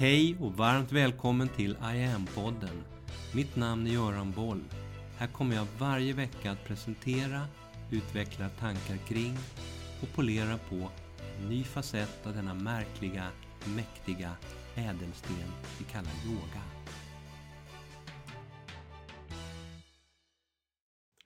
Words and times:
Hej 0.00 0.36
och 0.40 0.52
varmt 0.52 0.92
välkommen 0.92 1.48
till 1.48 1.70
I 1.70 2.04
am-podden. 2.04 2.82
Mitt 3.34 3.56
namn 3.56 3.86
är 3.86 3.90
Göran 3.90 4.32
Boll. 4.32 4.64
Här 5.18 5.26
kommer 5.26 5.56
jag 5.56 5.66
varje 5.78 6.12
vecka 6.12 6.50
att 6.50 6.64
presentera, 6.64 7.46
utveckla 7.90 8.48
tankar 8.48 8.96
kring 8.96 9.36
och 10.02 10.08
polera 10.14 10.58
på 10.58 10.90
en 11.38 11.48
ny 11.48 11.64
facett 11.64 12.26
av 12.26 12.34
denna 12.34 12.54
märkliga, 12.54 13.26
mäktiga 13.76 14.36
ädelsten 14.74 15.52
vi 15.78 15.84
kallar 15.84 16.12
yoga. 16.26 16.62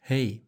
Hej! 0.00 0.45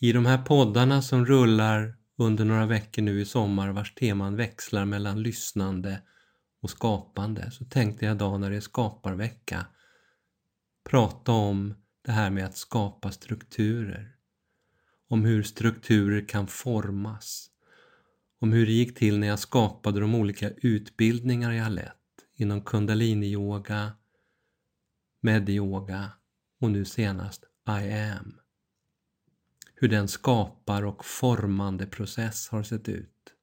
I 0.00 0.12
de 0.12 0.26
här 0.26 0.38
poddarna 0.38 1.02
som 1.02 1.26
rullar 1.26 1.96
under 2.16 2.44
några 2.44 2.66
veckor 2.66 3.02
nu 3.02 3.20
i 3.20 3.24
sommar 3.24 3.72
vars 3.72 3.94
teman 3.94 4.36
växlar 4.36 4.84
mellan 4.84 5.22
lyssnande 5.22 6.00
och 6.64 6.70
skapande 6.70 7.50
så 7.50 7.64
tänkte 7.64 8.04
jag 8.04 8.14
idag 8.14 8.40
när 8.40 8.50
det 8.50 8.56
är 8.56 8.60
skaparvecka 8.60 9.66
prata 10.84 11.32
om 11.32 11.74
det 12.02 12.12
här 12.12 12.30
med 12.30 12.44
att 12.44 12.56
skapa 12.56 13.12
strukturer. 13.12 14.16
Om 15.08 15.24
hur 15.24 15.42
strukturer 15.42 16.28
kan 16.28 16.46
formas. 16.46 17.50
Om 18.38 18.52
hur 18.52 18.66
det 18.66 18.72
gick 18.72 18.98
till 18.98 19.18
när 19.18 19.26
jag 19.26 19.38
skapade 19.38 20.00
de 20.00 20.14
olika 20.14 20.50
utbildningar 20.50 21.52
jag 21.52 21.72
lett 21.72 21.94
inom 22.34 22.60
kundaliniyoga, 22.60 23.92
medyoga 25.20 26.10
och 26.60 26.70
nu 26.70 26.84
senast 26.84 27.44
I 27.68 27.92
am. 27.92 28.40
Hur 29.74 29.88
den 29.88 30.08
skapar 30.08 30.82
och 30.82 31.04
formande 31.04 31.86
process 31.86 32.48
har 32.48 32.62
sett 32.62 32.88
ut. 32.88 33.34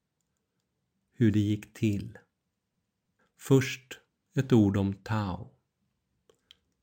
Hur 1.14 1.32
det 1.32 1.40
gick 1.40 1.74
till. 1.74 2.18
Först 3.48 4.00
ett 4.34 4.52
ord 4.52 4.76
om 4.76 4.94
Tao. 4.94 5.50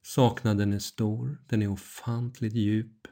Saknaden 0.01 0.73
är 0.73 0.79
stor, 0.79 1.41
den 1.47 1.61
är 1.61 1.67
ofantligt 1.67 2.53
djup. 2.53 3.07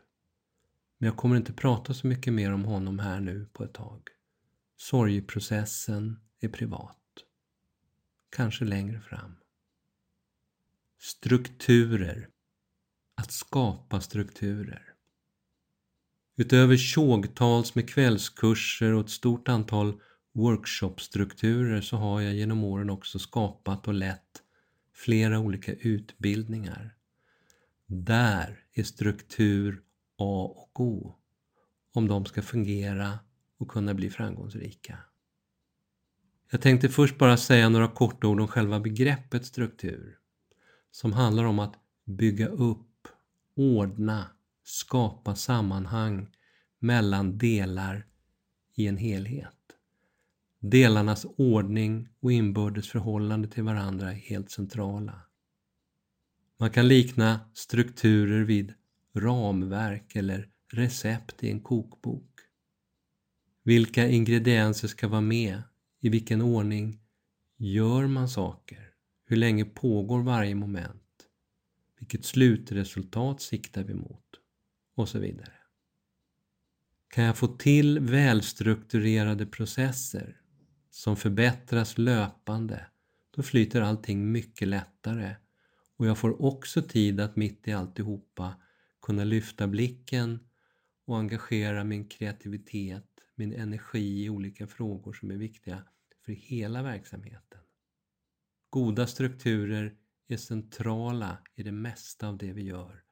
Men 0.98 1.08
jag 1.08 1.18
kommer 1.18 1.36
inte 1.36 1.54
prata 1.54 1.94
så 1.94 2.08
mycket 2.08 2.34
mer 2.34 2.54
om 2.54 2.66
honom 2.66 3.00
här 3.00 3.20
nu 3.20 3.50
på 3.54 3.64
ett 3.64 3.74
tag. 3.74 4.02
Sorgeprocessen 4.78 6.20
är 6.40 6.50
privat. 6.50 6.98
Kanske 8.30 8.66
längre 8.66 9.02
fram. 9.02 9.36
Strukturer. 11.00 12.30
Att 13.16 13.32
skapa 13.32 14.02
strukturer. 14.02 14.94
Utöver 16.36 16.78
tjogtals 16.78 17.76
med 17.76 17.90
kvällskurser 17.90 18.94
och 18.94 19.02
ett 19.02 19.10
stort 19.10 19.48
antal 19.48 20.02
workshopstrukturer 20.38 21.82
så 21.82 21.98
har 21.98 22.22
jag 22.22 22.36
genom 22.36 22.64
åren 22.64 22.90
också 22.90 23.20
skapat 23.20 23.88
och 23.88 23.94
lett 23.94 24.44
flera 24.94 25.40
olika 25.40 25.74
utbildningar. 25.74 26.96
Där 27.86 28.60
är 28.74 28.84
struktur 28.84 29.82
A 30.18 30.54
och 30.56 30.80
O 30.82 31.16
om 31.94 32.08
de 32.08 32.26
ska 32.26 32.42
fungera 32.42 33.20
och 33.58 33.68
kunna 33.68 33.94
bli 33.94 34.10
framgångsrika. 34.10 34.98
Jag 36.52 36.62
tänkte 36.62 36.90
först 36.90 37.18
bara 37.18 37.38
säga 37.38 37.70
några 37.70 37.88
korta 37.88 38.28
ord 38.28 38.40
om 38.40 38.48
själva 38.48 38.80
begreppet 38.80 39.46
struktur 39.46 40.18
som 40.92 41.14
handlar 41.14 41.44
om 41.44 41.60
att 41.60 41.76
bygga 42.06 42.48
upp, 42.48 43.08
ordna, 43.56 44.26
skapa 44.64 45.36
sammanhang 45.36 46.28
mellan 46.80 47.38
delar 47.38 48.06
i 48.76 48.88
en 48.88 48.98
helhet. 48.98 49.54
Delarnas 50.60 51.26
ordning 51.38 52.10
och 52.20 52.32
inbördes 52.32 52.90
förhållande 52.90 53.48
till 53.48 53.64
varandra 53.64 54.12
är 54.12 54.16
helt 54.16 54.52
centrala. 54.52 55.22
Man 56.58 56.72
kan 56.72 56.88
likna 56.88 57.40
strukturer 57.54 58.44
vid 58.44 58.74
ramverk 59.16 60.16
eller 60.16 60.50
recept 60.74 61.44
i 61.44 61.52
en 61.52 61.60
kokbok. 61.60 62.40
Vilka 63.64 64.08
ingredienser 64.08 64.88
ska 64.88 65.08
vara 65.08 65.22
med? 65.22 65.64
I 66.02 66.10
vilken 66.10 66.42
ordning 66.42 67.00
gör 67.58 68.08
man 68.08 68.30
saker? 68.30 68.94
Hur 69.26 69.36
länge 69.38 69.66
pågår 69.66 70.24
varje 70.24 70.56
moment? 70.56 71.04
Vilket 72.00 72.26
slutresultat 72.26 73.42
siktar 73.42 73.84
vi 73.84 73.94
mot? 73.94 74.26
Och 74.96 75.10
så 75.10 75.20
vidare. 75.20 75.54
Kan 77.10 77.24
jag 77.24 77.38
få 77.38 77.48
till 77.48 78.00
välstrukturerade 78.00 79.46
processer 79.46 80.42
som 80.98 81.16
förbättras 81.16 81.98
löpande, 81.98 82.88
då 83.32 83.44
flyter 83.44 83.82
allting 83.82 84.32
mycket 84.32 84.68
lättare 84.68 85.36
och 85.98 86.08
jag 86.08 86.18
får 86.18 86.42
också 86.42 86.82
tid 86.82 87.20
att 87.20 87.36
mitt 87.36 87.68
i 87.68 87.74
alltihopa 87.74 88.62
kunna 89.02 89.24
lyfta 89.24 89.68
blicken 89.68 90.40
och 91.06 91.18
engagera 91.18 91.84
min 91.84 92.08
kreativitet, 92.08 93.10
min 93.36 93.54
energi 93.54 94.26
i 94.26 94.30
olika 94.30 94.68
frågor 94.68 95.14
som 95.14 95.32
är 95.32 95.36
viktiga 95.36 95.84
för 96.26 96.32
hela 96.32 96.84
verksamheten. 96.84 97.62
Goda 98.70 99.08
strukturer 99.08 99.96
är 100.28 100.38
centrala 100.38 101.38
i 101.56 101.64
det 101.64 101.72
mesta 101.72 102.28
av 102.28 102.38
det 102.38 102.54
vi 102.54 102.64
gör 102.64 103.04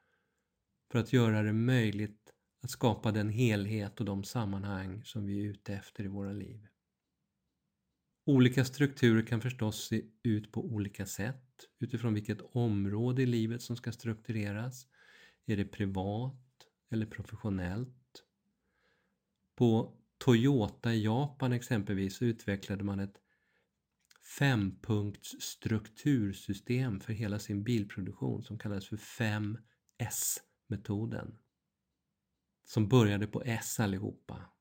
för 0.92 0.98
att 0.98 1.12
göra 1.12 1.42
det 1.42 1.52
möjligt 1.52 2.32
att 2.62 2.70
skapa 2.70 3.12
den 3.12 3.28
helhet 3.28 4.00
och 4.00 4.06
de 4.06 4.24
sammanhang 4.24 5.04
som 5.04 5.26
vi 5.26 5.40
är 5.40 5.44
ute 5.44 5.74
efter 5.74 6.04
i 6.04 6.08
våra 6.08 6.32
liv. 6.32 6.66
Olika 8.28 8.64
strukturer 8.64 9.26
kan 9.26 9.40
förstås 9.40 9.88
se 9.88 10.02
ut 10.22 10.52
på 10.52 10.64
olika 10.64 11.06
sätt 11.06 11.66
utifrån 11.78 12.14
vilket 12.14 12.40
område 12.40 13.22
i 13.22 13.26
livet 13.26 13.62
som 13.62 13.76
ska 13.76 13.92
struktureras. 13.92 14.86
Är 15.46 15.56
det 15.56 15.64
privat 15.64 16.66
eller 16.90 17.06
professionellt? 17.06 18.24
På 19.54 19.96
Toyota 20.18 20.94
i 20.94 21.04
Japan 21.04 21.52
exempelvis 21.52 22.22
utvecklade 22.22 22.84
man 22.84 23.00
ett 23.00 23.20
fempunkts 24.38 25.40
struktursystem 25.40 27.00
för 27.00 27.12
hela 27.12 27.38
sin 27.38 27.62
bilproduktion 27.62 28.42
som 28.42 28.58
kallades 28.58 28.88
för 28.88 28.96
5S-metoden. 28.96 31.38
Som 32.64 32.88
började 32.88 33.26
på 33.26 33.42
S 33.44 33.80
allihopa. 33.80 34.55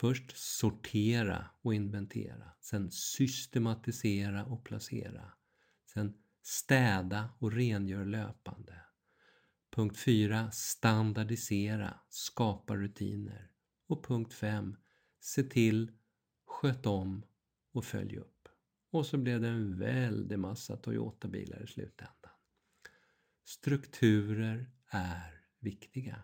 Först 0.00 0.36
sortera 0.36 1.50
och 1.62 1.74
inventera, 1.74 2.52
sen 2.60 2.90
systematisera 2.90 4.44
och 4.44 4.64
placera, 4.64 5.32
sen 5.86 6.14
städa 6.42 7.30
och 7.38 7.52
rengör 7.52 8.04
löpande. 8.04 8.82
Punkt 9.70 9.98
4. 9.98 10.50
Standardisera, 10.50 12.00
skapa 12.08 12.76
rutiner. 12.76 13.50
Och 13.86 14.06
punkt 14.06 14.34
5. 14.34 14.76
Se 15.20 15.42
till, 15.42 15.92
sköt 16.46 16.86
om 16.86 17.24
och 17.72 17.84
följ 17.84 18.16
upp. 18.16 18.48
Och 18.90 19.06
så 19.06 19.18
blev 19.18 19.40
det 19.40 19.48
en 19.48 19.78
väldig 19.78 20.38
massa 20.38 20.76
Toyota-bilar 20.76 21.64
i 21.64 21.66
slutändan. 21.66 22.32
Strukturer 23.44 24.70
är 24.88 25.44
viktiga. 25.60 26.22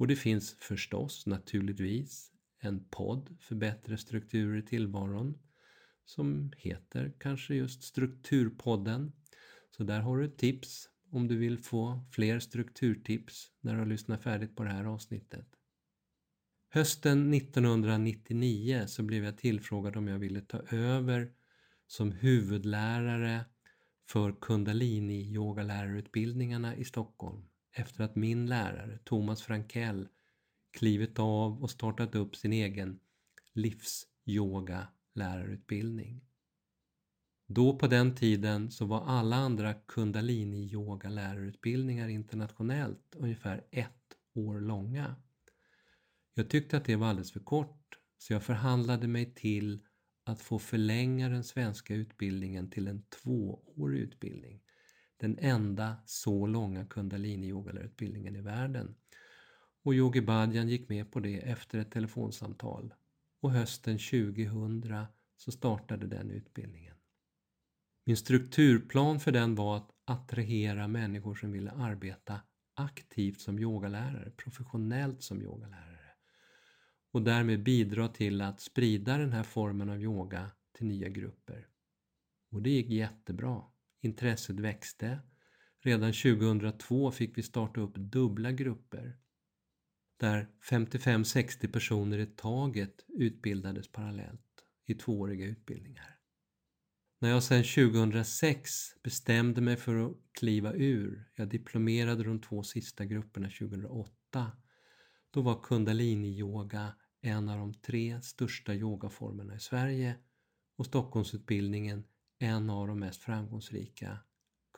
Och 0.00 0.06
det 0.06 0.16
finns 0.16 0.54
förstås 0.54 1.26
naturligtvis 1.26 2.32
en 2.60 2.84
podd 2.90 3.36
för 3.40 3.54
bättre 3.54 3.98
strukturer 3.98 4.58
i 4.58 4.62
tillvaron 4.62 5.38
som 6.04 6.52
heter 6.56 7.12
kanske 7.18 7.54
just 7.54 7.82
Strukturpodden. 7.82 9.12
Så 9.70 9.84
där 9.84 10.00
har 10.00 10.18
du 10.18 10.24
ett 10.24 10.38
tips 10.38 10.88
om 11.10 11.28
du 11.28 11.36
vill 11.36 11.58
få 11.58 12.04
fler 12.12 12.38
strukturtips 12.38 13.50
när 13.60 13.72
du 13.72 13.78
har 13.78 13.86
lyssnat 13.86 14.22
färdigt 14.22 14.56
på 14.56 14.64
det 14.64 14.70
här 14.70 14.84
avsnittet. 14.84 15.46
Hösten 16.70 17.34
1999 17.34 18.84
så 18.86 19.02
blev 19.02 19.24
jag 19.24 19.38
tillfrågad 19.38 19.96
om 19.96 20.08
jag 20.08 20.18
ville 20.18 20.40
ta 20.40 20.58
över 20.70 21.32
som 21.86 22.12
huvudlärare 22.12 23.44
för 24.08 24.32
kundalini-yogalärarutbildningarna 24.32 26.76
i 26.76 26.84
Stockholm 26.84 27.50
efter 27.72 28.04
att 28.04 28.16
min 28.16 28.46
lärare 28.46 28.98
Thomas 29.04 29.42
Frankell 29.42 30.08
klivit 30.70 31.18
av 31.18 31.62
och 31.62 31.70
startat 31.70 32.14
upp 32.14 32.36
sin 32.36 32.52
egen 32.52 33.00
livsyoga 33.52 34.88
lärarutbildning. 35.14 36.20
Då 37.46 37.78
på 37.78 37.86
den 37.86 38.14
tiden 38.14 38.70
så 38.70 38.84
var 38.84 39.04
alla 39.06 39.36
andra 39.36 39.74
kundalini 39.74 40.72
yoga 40.72 41.08
lärarutbildningar 41.08 42.08
internationellt 42.08 43.14
ungefär 43.16 43.64
ett 43.70 44.16
år 44.34 44.60
långa. 44.60 45.16
Jag 46.34 46.48
tyckte 46.48 46.76
att 46.76 46.84
det 46.84 46.96
var 46.96 47.06
alldeles 47.06 47.32
för 47.32 47.40
kort 47.40 47.98
så 48.18 48.32
jag 48.32 48.42
förhandlade 48.42 49.08
mig 49.08 49.34
till 49.34 49.80
att 50.24 50.40
få 50.40 50.58
förlänga 50.58 51.28
den 51.28 51.44
svenska 51.44 51.94
utbildningen 51.94 52.70
till 52.70 52.88
en 52.88 53.02
tvåårig 53.02 54.00
utbildning 54.00 54.62
den 55.20 55.38
enda 55.38 55.96
så 56.06 56.46
långa 56.46 56.84
kundalini-yogalärarutbildningen 56.84 58.36
i 58.36 58.40
världen. 58.40 58.94
Och 59.82 59.94
Yogi 59.94 60.20
Bhajan 60.20 60.68
gick 60.68 60.88
med 60.88 61.12
på 61.12 61.20
det 61.20 61.38
efter 61.38 61.78
ett 61.78 61.90
telefonsamtal. 61.90 62.94
Och 63.40 63.50
hösten 63.50 63.98
2000 63.98 65.06
så 65.36 65.52
startade 65.52 66.06
den 66.06 66.30
utbildningen. 66.30 66.94
Min 68.04 68.16
strukturplan 68.16 69.20
för 69.20 69.32
den 69.32 69.54
var 69.54 69.76
att 69.76 69.90
attrahera 70.04 70.88
människor 70.88 71.34
som 71.34 71.52
ville 71.52 71.70
arbeta 71.70 72.40
aktivt 72.74 73.40
som 73.40 73.58
yogalärare, 73.58 74.30
professionellt 74.30 75.22
som 75.22 75.42
yogalärare 75.42 75.90
och 77.12 77.22
därmed 77.22 77.62
bidra 77.62 78.08
till 78.08 78.40
att 78.40 78.60
sprida 78.60 79.18
den 79.18 79.32
här 79.32 79.42
formen 79.42 79.90
av 79.90 80.02
yoga 80.02 80.50
till 80.72 80.86
nya 80.86 81.08
grupper. 81.08 81.68
Och 82.50 82.62
det 82.62 82.70
gick 82.70 82.88
jättebra. 82.88 83.62
Intresset 84.00 84.60
växte. 84.60 85.20
Redan 85.80 86.12
2002 86.12 87.10
fick 87.10 87.38
vi 87.38 87.42
starta 87.42 87.80
upp 87.80 87.94
dubbla 87.94 88.52
grupper 88.52 89.16
där 90.16 90.48
55-60 90.70 91.72
personer 91.72 92.18
i 92.18 92.26
taget 92.26 93.04
utbildades 93.08 93.92
parallellt 93.92 94.64
i 94.86 94.94
tvååriga 94.94 95.46
utbildningar. 95.46 96.16
När 97.18 97.30
jag 97.30 97.42
sedan 97.42 97.64
2006 97.64 98.70
bestämde 99.02 99.60
mig 99.60 99.76
för 99.76 100.06
att 100.06 100.16
kliva 100.32 100.72
ur, 100.72 101.30
jag 101.34 101.48
diplomerade 101.48 102.24
de 102.24 102.40
två 102.40 102.62
sista 102.62 103.04
grupperna 103.04 103.50
2008, 103.50 104.52
då 105.30 105.42
var 105.42 105.62
kundalini-yoga 105.62 106.94
en 107.20 107.48
av 107.48 107.58
de 107.58 107.74
tre 107.74 108.22
största 108.22 108.74
yogaformerna 108.74 109.54
i 109.54 109.60
Sverige 109.60 110.16
och 110.76 110.86
Stockholmsutbildningen 110.86 112.04
en 112.42 112.70
av 112.70 112.88
de 112.88 112.98
mest 112.98 113.22
framgångsrika 113.22 114.18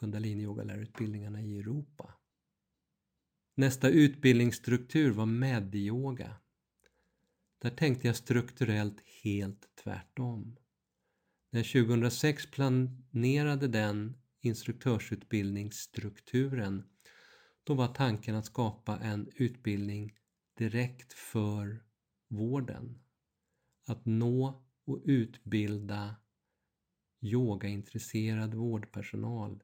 kundalini-yogalärarutbildningarna 0.00 1.42
i 1.42 1.58
Europa. 1.58 2.14
Nästa 3.54 3.88
utbildningsstruktur 3.88 5.10
var 5.10 5.26
medyoga. 5.26 6.36
Där 7.58 7.70
tänkte 7.70 8.06
jag 8.06 8.16
strukturellt 8.16 9.00
helt 9.22 9.68
tvärtom. 9.84 10.56
När 11.50 11.60
jag 11.60 11.66
2006 11.86 12.50
planerade 12.50 13.68
den 13.68 14.16
instruktörsutbildningsstrukturen 14.40 16.84
då 17.64 17.74
var 17.74 17.88
tanken 17.88 18.34
att 18.34 18.46
skapa 18.46 18.98
en 18.98 19.30
utbildning 19.34 20.12
direkt 20.58 21.12
för 21.12 21.84
vården. 22.28 22.98
Att 23.86 24.06
nå 24.06 24.64
och 24.84 25.00
utbilda 25.04 26.16
yogaintresserad 27.22 28.54
vårdpersonal 28.54 29.62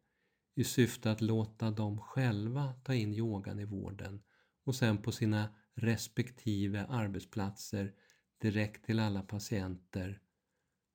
i 0.55 0.65
syfte 0.65 1.11
att 1.11 1.21
låta 1.21 1.71
dem 1.71 1.99
själva 2.01 2.73
ta 2.85 2.95
in 2.95 3.15
yogan 3.15 3.61
i 3.61 3.65
vården 3.65 4.23
och 4.65 4.75
sen 4.75 4.99
på 4.99 5.13
sina 5.13 5.55
respektive 5.75 6.87
arbetsplatser 6.89 7.95
direkt 8.41 8.85
till 8.85 8.99
alla 8.99 9.23
patienter 9.23 10.21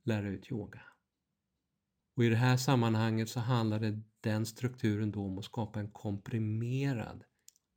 lära 0.04 0.28
ut 0.28 0.52
yoga. 0.52 0.82
Och 2.16 2.24
I 2.24 2.30
det 2.30 2.36
här 2.36 2.58
sammanhanget 2.58 3.30
så 3.30 3.40
handlade 3.40 4.02
den 4.22 4.46
strukturen 4.46 5.12
då 5.12 5.26
om 5.26 5.38
att 5.38 5.46
skapa 5.46 5.80
en 5.80 5.92
komprimerad 5.92 7.24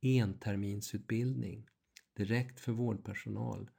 enterminsutbildning 0.01 1.67
direkt 2.13 2.59
för 2.59 2.71
vårdpersonal 2.71 3.69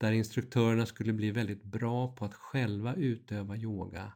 där 0.00 0.12
instruktörerna 0.12 0.86
skulle 0.86 1.12
bli 1.12 1.30
väldigt 1.30 1.64
bra 1.64 2.14
på 2.14 2.24
att 2.24 2.34
själva 2.34 2.94
utöva 2.94 3.56
yoga 3.56 4.12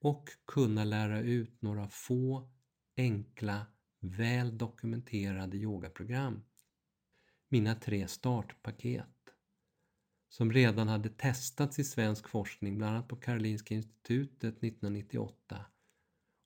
och 0.00 0.28
kunna 0.46 0.84
lära 0.84 1.20
ut 1.20 1.62
några 1.62 1.88
få 1.88 2.50
enkla, 2.96 3.66
väl 4.00 4.58
dokumenterade 4.58 5.56
yogaprogram. 5.56 6.42
Mina 7.48 7.74
tre 7.74 8.08
startpaket 8.08 9.08
som 10.28 10.52
redan 10.52 10.88
hade 10.88 11.08
testats 11.08 11.78
i 11.78 11.84
svensk 11.84 12.28
forskning, 12.28 12.78
bland 12.78 12.96
annat 12.96 13.08
på 13.08 13.16
Karolinska 13.16 13.74
institutet 13.74 14.56
1998 14.56 15.66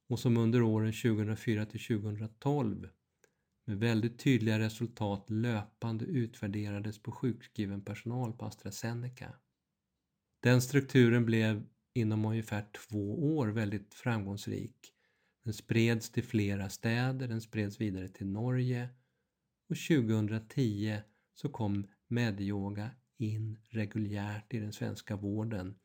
och 0.08 0.18
som 0.18 0.36
under 0.36 0.62
åren 0.62 0.92
2004 0.92 1.66
till 1.66 2.00
2012 2.00 2.88
med 3.66 3.78
väldigt 3.78 4.18
tydliga 4.18 4.58
resultat 4.58 5.30
löpande 5.30 6.04
utvärderades 6.04 7.02
på 7.02 7.12
sjukskriven 7.12 7.84
personal 7.84 8.32
på 8.32 8.44
AstraZeneca. 8.44 9.32
Den 10.40 10.62
strukturen 10.62 11.24
blev 11.26 11.66
inom 11.94 12.24
ungefär 12.24 12.66
två 12.72 13.36
år 13.36 13.48
väldigt 13.48 13.94
framgångsrik. 13.94 14.92
Den 15.44 15.54
spreds 15.54 16.10
till 16.10 16.24
flera 16.24 16.70
städer, 16.70 17.28
den 17.28 17.40
spreds 17.40 17.80
vidare 17.80 18.08
till 18.08 18.26
Norge 18.26 18.88
och 19.68 19.76
2010 19.76 20.98
så 21.34 21.48
kom 21.48 21.86
medyoga 22.08 22.90
in 23.18 23.58
reguljärt 23.70 24.54
i 24.54 24.58
den 24.58 24.72
svenska 24.72 25.16
vården 25.16 25.78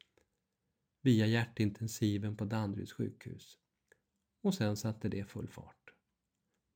via 1.01 1.27
hjärtintensiven 1.27 2.37
på 2.37 2.45
Danderyds 2.45 2.93
sjukhus. 2.93 3.57
Och 4.43 4.53
sen 4.53 4.77
satte 4.77 5.09
det 5.09 5.25
full 5.25 5.47
fart. 5.47 5.80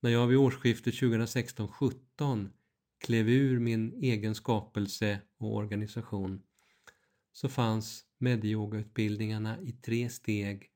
När 0.06 0.12
jag 0.12 0.28
vid 0.28 0.38
årsskiftet 0.38 0.94
2016-17 0.94 2.50
klev 2.98 3.30
ur 3.30 3.60
min 3.60 3.94
egen 3.94 4.36
skapelse 4.36 5.22
och 5.38 5.56
organisation 5.56 6.44
så 7.32 7.50
fanns 7.50 8.06
medyogautbildningarna 8.18 9.62
i 9.62 9.72
tre 9.72 10.10
steg 10.10 10.70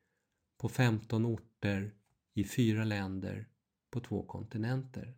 på 0.57 0.69
15 0.69 1.25
orter 1.25 1.93
i 2.33 2.43
fyra 2.43 2.83
länder 2.83 3.47
på 3.91 3.99
två 3.99 4.23
kontinenter. 4.23 5.17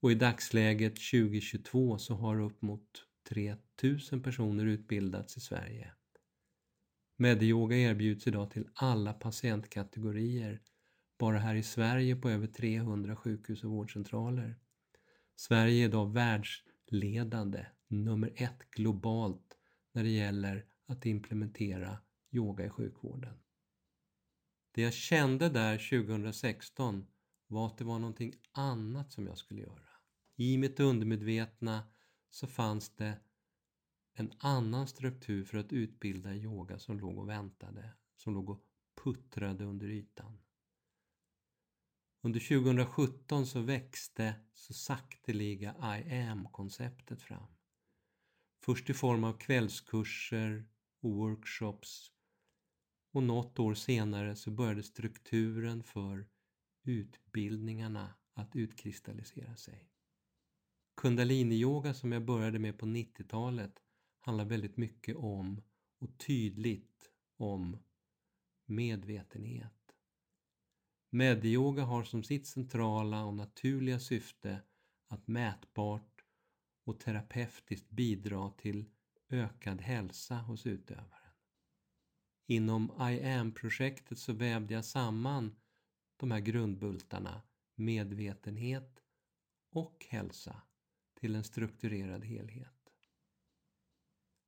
Och 0.00 0.12
i 0.12 0.14
dagsläget 0.14 0.94
2022 1.12 1.98
så 1.98 2.14
har 2.14 2.40
upp 2.40 2.62
mot 2.62 3.04
3000 3.28 4.22
personer 4.22 4.66
utbildats 4.66 5.36
i 5.36 5.40
Sverige. 5.40 5.92
Medyoga 7.16 7.76
erbjuds 7.76 8.26
idag 8.26 8.50
till 8.50 8.68
alla 8.74 9.12
patientkategorier 9.12 10.60
bara 11.22 11.38
här 11.38 11.54
i 11.54 11.62
Sverige 11.62 12.16
på 12.16 12.30
över 12.30 12.46
300 12.46 13.16
sjukhus 13.16 13.64
och 13.64 13.70
vårdcentraler. 13.70 14.58
Sverige 15.36 15.84
är 15.84 15.88
idag 15.88 16.12
världsledande, 16.12 17.66
nummer 17.88 18.32
ett 18.36 18.70
globalt 18.70 19.56
när 19.92 20.02
det 20.02 20.10
gäller 20.10 20.66
att 20.86 21.06
implementera 21.06 21.98
yoga 22.30 22.66
i 22.66 22.68
sjukvården. 22.68 23.34
Det 24.72 24.82
jag 24.82 24.92
kände 24.92 25.48
där 25.48 26.06
2016 26.06 27.06
var 27.46 27.66
att 27.66 27.78
det 27.78 27.84
var 27.84 27.98
någonting 27.98 28.34
annat 28.52 29.12
som 29.12 29.26
jag 29.26 29.38
skulle 29.38 29.60
göra. 29.60 29.88
I 30.36 30.58
mitt 30.58 30.80
undermedvetna 30.80 31.82
så 32.30 32.46
fanns 32.46 32.96
det 32.96 33.20
en 34.14 34.32
annan 34.38 34.86
struktur 34.86 35.44
för 35.44 35.58
att 35.58 35.72
utbilda 35.72 36.34
yoga 36.34 36.78
som 36.78 36.98
låg 36.98 37.18
och 37.18 37.28
väntade, 37.28 37.94
som 38.16 38.34
låg 38.34 38.50
och 38.50 38.64
puttrade 39.04 39.64
under 39.64 39.86
ytan. 39.86 40.41
Under 42.24 42.40
2017 42.40 43.46
så 43.46 43.60
växte 43.60 44.34
så 44.54 44.74
sakteliga 44.74 45.74
I 45.98 46.20
am-konceptet 46.20 47.22
fram. 47.22 47.46
Först 48.64 48.90
i 48.90 48.94
form 48.94 49.24
av 49.24 49.38
kvällskurser 49.38 50.64
och 51.00 51.10
workshops 51.10 52.12
och 53.12 53.22
något 53.22 53.58
år 53.58 53.74
senare 53.74 54.36
så 54.36 54.50
började 54.50 54.82
strukturen 54.82 55.82
för 55.82 56.26
utbildningarna 56.82 58.14
att 58.34 58.56
utkristallisera 58.56 59.56
sig. 59.56 59.88
Kundaliniyoga 60.96 61.94
som 61.94 62.12
jag 62.12 62.24
började 62.24 62.58
med 62.58 62.78
på 62.78 62.86
90-talet 62.86 63.82
handlar 64.20 64.44
väldigt 64.44 64.76
mycket 64.76 65.16
om 65.16 65.62
och 65.98 66.18
tydligt 66.18 67.10
om 67.36 67.78
medvetenhet 68.66 69.81
Medyoga 71.14 71.82
har 71.82 72.04
som 72.04 72.22
sitt 72.22 72.46
centrala 72.46 73.24
och 73.24 73.34
naturliga 73.34 74.00
syfte 74.00 74.62
att 75.08 75.28
mätbart 75.28 76.24
och 76.84 77.00
terapeutiskt 77.00 77.90
bidra 77.90 78.50
till 78.50 78.84
ökad 79.28 79.80
hälsa 79.80 80.34
hos 80.34 80.66
utövaren. 80.66 81.32
Inom 82.46 83.10
I 83.10 83.24
am-projektet 83.24 84.18
så 84.18 84.32
vävde 84.32 84.74
jag 84.74 84.84
samman 84.84 85.56
de 86.16 86.30
här 86.30 86.40
grundbultarna 86.40 87.42
medvetenhet 87.74 89.02
och 89.70 90.06
hälsa 90.08 90.62
till 91.20 91.34
en 91.34 91.44
strukturerad 91.44 92.24
helhet. 92.24 92.92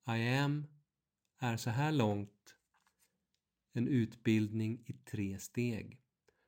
I 0.08 0.28
am 0.28 0.66
är 1.38 1.56
så 1.56 1.70
här 1.70 1.92
långt 1.92 2.56
en 3.72 3.88
utbildning 3.88 4.82
i 4.86 4.92
tre 4.92 5.38
steg 5.38 6.03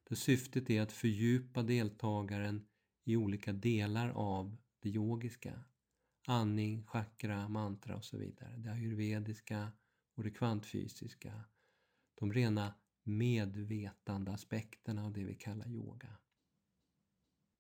där 0.09 0.17
syftet 0.17 0.71
är 0.71 0.83
att 0.83 0.93
fördjupa 0.93 1.63
deltagaren 1.63 2.67
i 3.05 3.17
olika 3.17 3.53
delar 3.53 4.11
av 4.11 4.57
det 4.83 4.89
yogiska. 4.89 5.65
Andning, 6.27 6.85
chakra, 6.85 7.49
mantra 7.49 7.97
och 7.97 8.05
så 8.05 8.19
vidare. 8.19 8.57
Det 8.57 8.73
ayurvediska 8.73 9.73
och 10.15 10.25
det 10.25 10.31
kvantfysiska. 10.31 11.45
De 12.15 12.33
rena 12.33 12.75
medvetande 13.03 14.33
aspekterna 14.33 15.05
av 15.05 15.13
det 15.13 15.25
vi 15.25 15.35
kallar 15.35 15.69
yoga. 15.69 16.17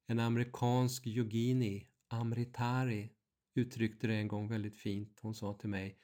En 0.06 0.20
amerikansk 0.20 1.06
yogini, 1.06 1.88
Amritari, 2.08 3.10
uttryckte 3.54 4.06
det 4.06 4.14
en 4.14 4.28
gång 4.28 4.48
väldigt 4.48 4.76
fint. 4.76 5.20
Hon 5.22 5.34
sa 5.34 5.54
till 5.54 5.68
mig 5.68 5.98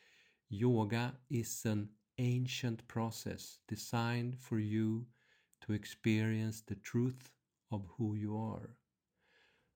Yoga 0.49 1.11
is 1.29 1.67
an 1.67 1.97
ancient 2.19 2.89
process 2.89 3.61
designed 3.67 4.41
for 4.41 4.61
you 4.61 5.05
to 5.67 5.75
experience 5.75 6.65
the 6.65 6.75
truth 6.75 7.31
of 7.69 7.83
who 7.99 8.17
you 8.17 8.55
are. 8.55 8.71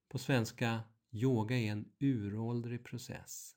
På 0.08 0.18
svenska, 0.18 0.80
yoga 1.10 1.56
är 1.56 1.72
en 1.72 1.92
uråldrig 1.98 2.84
process 2.84 3.56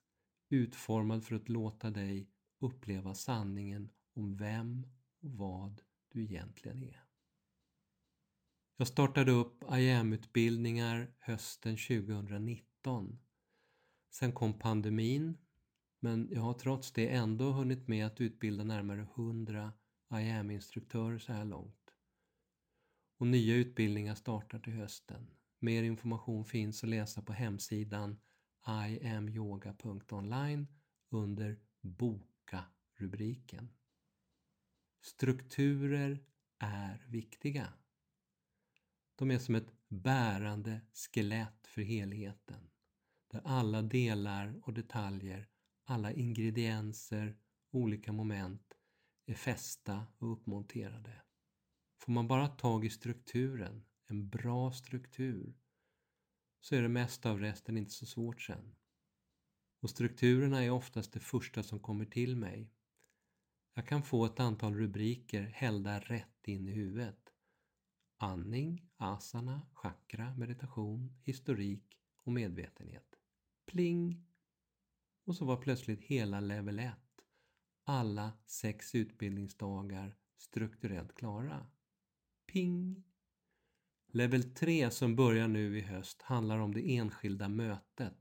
utformad 0.50 1.26
för 1.26 1.36
att 1.36 1.50
låta 1.50 1.90
dig 1.90 2.30
uppleva 2.60 3.16
sanningen 3.16 3.90
om 4.14 4.38
vem 4.38 4.88
och 5.22 5.32
vad 5.32 5.82
du 6.10 6.24
egentligen 6.24 6.84
är. 6.84 7.04
Jag 8.78 8.88
startade 8.88 9.32
upp 9.32 9.64
IAM-utbildningar 9.72 11.14
hösten 11.20 11.78
2019. 11.78 13.20
Sen 14.10 14.32
kom 14.32 14.60
pandemin, 14.60 15.38
men 16.00 16.30
jag 16.32 16.42
har 16.42 16.54
trots 16.54 16.92
det 16.92 17.08
ändå 17.08 17.52
hunnit 17.52 17.88
med 17.88 18.06
att 18.06 18.22
utbilda 18.22 18.64
närmare 18.64 19.02
100 19.02 19.74
IAM-instruktörer 20.14 21.18
så 21.18 21.34
här 21.34 21.46
långt. 21.46 21.79
Och 23.20 23.28
nya 23.28 23.56
utbildningar 23.56 24.16
startar 24.16 24.60
till 24.60 24.74
hösten. 24.74 25.32
Mer 25.60 25.84
information 25.84 26.46
finns 26.46 26.84
att 26.84 26.90
läsa 26.90 27.22
på 27.22 27.34
hemsidan 27.34 28.20
iamyoga.online 28.68 30.68
under 31.10 31.60
Boka-rubriken. 31.82 33.70
Strukturer 35.02 36.24
är 36.60 37.06
viktiga. 37.08 37.74
De 39.16 39.32
är 39.32 39.40
som 39.40 39.56
ett 39.56 39.74
bärande 39.88 40.82
skelett 40.94 41.68
för 41.68 41.82
helheten, 41.82 42.70
där 43.28 43.42
alla 43.46 43.82
delar 43.82 44.62
och 44.64 44.74
detaljer, 44.74 45.48
alla 45.84 46.14
ingredienser, 46.14 47.38
olika 47.72 48.12
moment 48.12 48.74
är 49.26 49.34
fästa 49.34 50.08
och 50.18 50.32
uppmonterade. 50.32 51.22
Får 52.10 52.14
man 52.14 52.28
bara 52.28 52.48
tag 52.48 52.86
i 52.86 52.90
strukturen, 52.90 53.84
en 54.08 54.30
bra 54.30 54.72
struktur, 54.72 55.54
så 56.60 56.76
är 56.76 56.82
det 56.82 56.90
mesta 56.90 57.32
av 57.32 57.40
resten 57.40 57.78
inte 57.78 57.92
så 57.92 58.06
svårt 58.06 58.42
sen. 58.42 58.76
Och 59.82 59.90
strukturerna 59.90 60.64
är 60.64 60.70
oftast 60.70 61.14
det 61.14 61.20
första 61.20 61.64
som 61.64 61.80
kommer 61.80 62.06
till 62.06 62.36
mig. 62.36 62.74
Jag 63.74 63.88
kan 63.88 64.04
få 64.04 64.26
ett 64.26 64.40
antal 64.40 64.76
rubriker 64.76 65.42
hällda 65.42 66.00
rätt 66.00 66.48
in 66.48 66.68
i 66.68 66.72
huvudet. 66.72 67.34
Andning, 68.18 68.90
asana, 68.98 69.62
chakra, 69.74 70.36
meditation, 70.38 71.18
historik 71.24 71.98
och 72.24 72.32
medvetenhet. 72.32 73.16
Pling! 73.66 74.26
Och 75.26 75.36
så 75.36 75.46
var 75.46 75.58
plötsligt 75.58 76.02
hela 76.02 76.40
level 76.40 76.80
1, 76.80 76.96
alla 77.84 78.32
sex 78.46 78.96
utbildningsdagar 78.96 80.18
strukturellt 80.38 81.16
klara. 81.16 81.70
Ping! 82.54 83.04
Level 84.12 84.44
3 84.44 84.92
som 84.92 85.16
börjar 85.16 85.48
nu 85.48 85.78
i 85.78 85.82
höst 85.82 86.22
handlar 86.22 86.60
om 86.60 86.74
det 86.74 86.96
enskilda 86.98 87.50
mötet. 87.50 88.18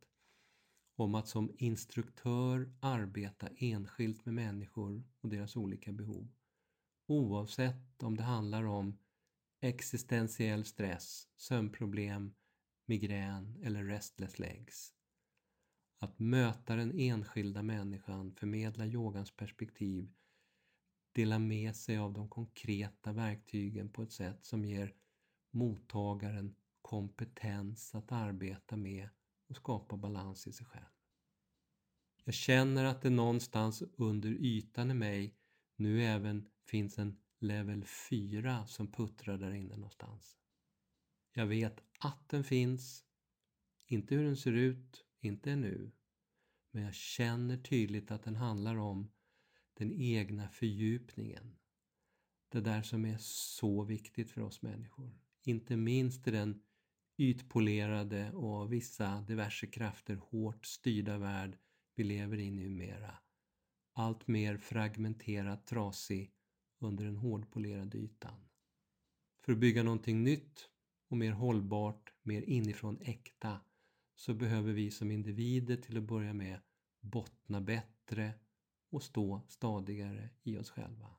Om 0.97 1.15
att 1.15 1.29
som 1.29 1.51
instruktör 1.59 2.73
arbeta 2.81 3.49
enskilt 3.57 4.25
med 4.25 4.35
människor 4.35 5.05
och 5.21 5.29
deras 5.29 5.57
olika 5.57 5.93
behov. 5.93 6.29
Oavsett 7.07 8.03
om 8.03 8.17
det 8.17 8.23
handlar 8.23 8.65
om 8.65 8.99
existentiell 9.61 10.65
stress, 10.65 11.29
sömnproblem, 11.37 12.35
migrän 12.87 13.61
eller 13.63 13.85
restless 13.85 14.39
legs. 14.39 14.95
Att 15.99 16.19
möta 16.19 16.77
den 16.77 16.99
enskilda 16.99 17.63
människan, 17.63 18.33
förmedla 18.33 18.87
yogans 18.87 19.31
perspektiv, 19.31 20.13
dela 21.19 21.39
med 21.39 21.77
sig 21.77 21.99
av 21.99 22.13
de 22.13 22.29
konkreta 22.29 23.13
verktygen 23.13 23.89
på 23.89 24.03
ett 24.03 24.13
sätt 24.13 24.45
som 24.45 24.65
ger 24.65 24.95
mottagaren 25.51 26.55
kompetens 26.83 27.95
att 27.95 28.13
arbeta 28.13 28.77
med 28.77 29.09
och 29.49 29.57
skapa 29.57 29.97
balans 29.97 30.47
i 30.47 30.53
sig 30.53 30.67
själv. 30.67 30.85
Jag 32.25 32.35
känner 32.35 32.85
att 32.85 33.03
det 33.03 33.11
någonstans 33.11 33.83
under 33.97 34.31
ytan 34.31 34.91
i 34.91 34.95
mig 34.95 35.35
nu 35.77 36.05
även 36.05 36.49
finns 36.65 36.99
en 36.99 37.21
level 37.39 37.85
4 37.85 38.67
som 38.67 38.93
puttrar 38.93 39.39
där 39.39 39.53
inne 39.55 39.77
någonstans. 39.77 40.37
Jag 41.33 41.47
vet 41.47 41.81
att 41.99 42.29
den 42.29 42.45
finns, 42.45 43.05
inte 43.87 44.15
hur 44.15 44.25
den 44.25 44.37
ser 44.37 44.53
ut, 44.53 45.05
inte 45.21 45.57
nu, 45.57 45.93
men 46.71 46.83
jag 46.83 46.95
känner 46.95 47.57
tydligt 47.57 48.11
att 48.11 48.23
den 48.23 48.37
handlar 48.37 48.77
om 48.77 49.11
den 49.79 49.93
egna 49.93 50.49
fördjupningen. 50.49 51.57
Det 52.49 52.61
där 52.61 52.83
som 52.83 53.05
är 53.05 53.17
så 53.21 53.85
viktigt 53.85 54.31
för 54.31 54.41
oss 54.41 54.63
människor. 54.63 55.19
Inte 55.43 55.77
minst 55.77 56.29
i 56.29 56.31
den 56.31 56.63
ytpolerade 57.17 58.33
och 58.33 58.73
vissa 58.73 59.21
diverse 59.21 59.67
krafter 59.67 60.17
hårt 60.17 60.67
styrda 60.67 61.19
värld 61.19 61.59
vi 61.95 62.05
lever 62.05 62.39
i 62.39 62.51
numera. 62.51 63.19
Allt 63.93 64.29
mer 64.29 64.57
fragmenterat 64.57 65.67
trasig 65.67 66.33
under 66.79 67.05
den 67.05 67.17
hårdpolerade 67.17 67.99
ytan. 67.99 68.49
För 69.41 69.53
att 69.53 69.59
bygga 69.59 69.83
någonting 69.83 70.25
nytt 70.25 70.69
och 71.09 71.17
mer 71.17 71.33
hållbart, 71.33 72.13
mer 72.23 72.43
inifrån 72.43 72.99
äkta, 73.01 73.61
så 74.15 74.35
behöver 74.35 74.73
vi 74.73 74.91
som 74.91 75.11
individer 75.11 75.77
till 75.77 75.97
att 75.97 76.03
börja 76.03 76.33
med 76.33 76.61
bottna 77.01 77.61
bättre 77.61 78.35
och 78.91 79.03
stå 79.03 79.47
stadigare 79.49 80.31
i 80.43 80.59
oss 80.59 80.71
själva. 80.71 81.17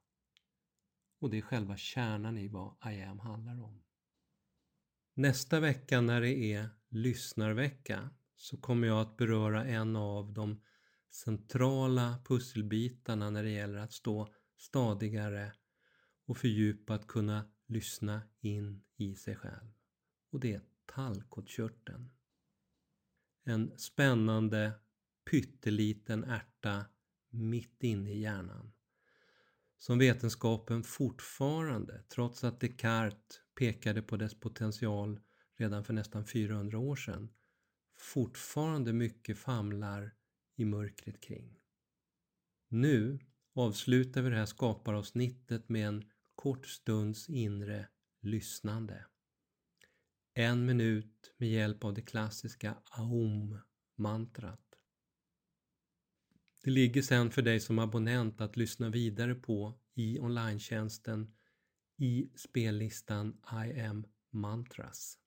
Och 1.19 1.29
det 1.29 1.37
är 1.37 1.41
själva 1.41 1.77
kärnan 1.77 2.37
i 2.37 2.47
vad 2.47 2.75
I 2.93 3.01
am 3.01 3.19
handlar 3.19 3.63
om. 3.63 3.83
Nästa 5.13 5.59
vecka 5.59 6.01
när 6.01 6.21
det 6.21 6.53
är 6.53 6.69
lyssnarvecka 6.89 8.09
så 8.35 8.57
kommer 8.57 8.87
jag 8.87 9.01
att 9.01 9.17
beröra 9.17 9.65
en 9.65 9.95
av 9.95 10.33
de 10.33 10.61
centrala 11.09 12.21
pusselbitarna 12.25 13.29
när 13.29 13.43
det 13.43 13.49
gäller 13.49 13.79
att 13.79 13.93
stå 13.93 14.33
stadigare 14.57 15.53
och 16.25 16.37
fördjupat 16.37 17.07
kunna 17.07 17.51
lyssna 17.67 18.21
in 18.39 18.83
i 18.95 19.15
sig 19.15 19.35
själv. 19.35 19.71
Och 20.31 20.39
det 20.39 20.53
är 20.53 20.61
tallkottkörteln. 20.85 22.09
En 23.43 23.77
spännande 23.77 24.71
pytteliten 25.31 26.23
ärta 26.23 26.85
mitt 27.29 27.83
inne 27.83 28.11
i 28.11 28.19
hjärnan. 28.19 28.71
Som 29.77 29.99
vetenskapen 29.99 30.83
fortfarande, 30.83 32.03
trots 32.03 32.43
att 32.43 32.59
Descartes 32.59 33.41
pekade 33.55 34.01
på 34.01 34.17
dess 34.17 34.39
potential 34.39 35.19
redan 35.57 35.83
för 35.83 35.93
nästan 35.93 36.25
400 36.25 36.77
år 36.79 36.95
sedan, 36.95 37.29
fortfarande 37.97 38.93
mycket 38.93 39.37
famlar 39.37 40.15
i 40.55 40.65
mörkret 40.65 41.21
kring. 41.21 41.59
Nu 42.67 43.19
avslutar 43.53 44.21
vi 44.21 44.29
det 44.29 44.35
här 44.35 44.45
skaparavsnittet 44.45 45.69
med 45.69 45.87
en 45.87 46.09
kort 46.35 46.67
stunds 46.67 47.29
inre 47.29 47.87
lyssnande. 48.21 49.05
En 50.33 50.65
minut 50.65 51.33
med 51.37 51.49
hjälp 51.49 51.83
av 51.83 51.93
det 51.93 52.01
klassiska 52.01 52.77
Aum-mantrat. 52.91 54.68
Det 56.63 56.71
ligger 56.71 57.01
sen 57.01 57.31
för 57.31 57.41
dig 57.41 57.59
som 57.59 57.79
abonnent 57.79 58.41
att 58.41 58.57
lyssna 58.57 58.89
vidare 58.89 59.35
på 59.35 59.79
i 59.95 60.19
online 60.19 60.59
i 61.97 62.31
spellistan 62.35 63.41
I 63.65 63.81
am 63.81 64.05
mantras. 64.31 65.17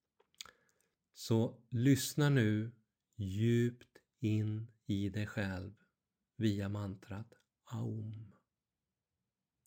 Så 1.15 1.61
lyssna 1.71 2.29
nu 2.29 2.73
djupt 3.17 3.99
in 4.21 4.67
i 4.87 5.09
dig 5.09 5.27
själv 5.27 5.73
via 6.37 6.69
mantrat 6.69 7.33
Aum. 7.65 8.33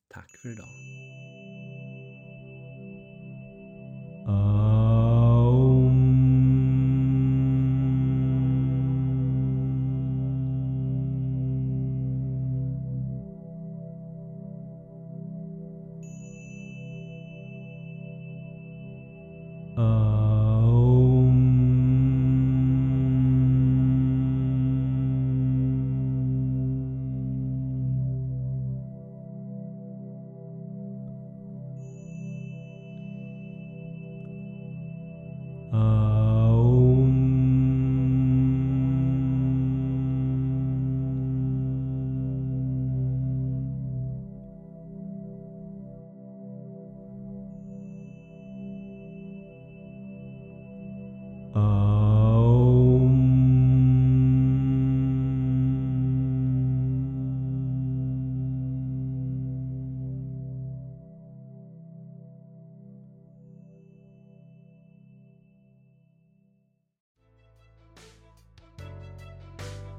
Tack 0.07 0.31
för 0.41 0.51
idag. 0.51 1.44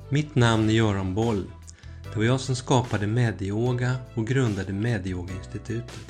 Mitt 0.08 0.34
namn 0.34 0.68
är 0.68 0.74
Göran 0.74 1.14
Boll. 1.14 1.44
Det 2.12 2.16
var 2.16 2.24
jag 2.24 2.40
som 2.40 2.56
skapade 2.56 3.06
Medyoga 3.06 3.96
och 4.14 4.26
grundade 4.26 4.72
Medyoga-institutet. 4.72 6.00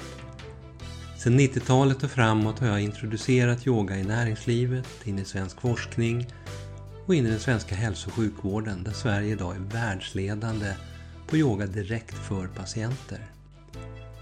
Sedan 1.19 1.41
90-talet 1.41 2.03
och 2.03 2.11
framåt 2.11 2.59
har 2.59 2.67
jag 2.67 2.81
introducerat 2.81 3.67
yoga 3.67 3.97
i 3.97 4.05
näringslivet, 4.05 4.87
in 5.05 5.19
i 5.19 5.25
svensk 5.25 5.61
forskning 5.61 6.27
och 7.07 7.15
in 7.15 7.27
i 7.27 7.31
den 7.31 7.41
svenska 7.41 7.75
hälso 7.75 8.09
och 8.09 8.15
sjukvården 8.15 8.85
där 8.85 8.93
Sverige 8.93 9.33
idag 9.33 9.57
är 9.57 9.61
världsledande 9.61 10.73
på 11.27 11.37
yoga 11.37 11.67
direkt 11.67 12.15
för 12.15 12.47
patienter. 12.47 13.21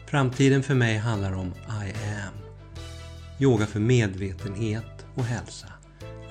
Framtiden 0.07 0.63
för 0.63 0.75
mig 0.75 0.99
handlar 0.99 1.33
om 1.33 1.53
I 1.69 1.93
am. 1.93 2.35
Yoga 3.41 3.67
för 3.67 3.81
medvetenhet 3.81 5.07
och 5.15 5.25
hälsa. 5.25 5.69